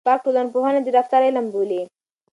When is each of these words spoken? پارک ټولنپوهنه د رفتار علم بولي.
پارک 0.05 0.21
ټولنپوهنه 0.25 0.79
د 0.83 0.87
رفتار 0.97 1.21
علم 1.29 1.45
بولي. 1.53 1.81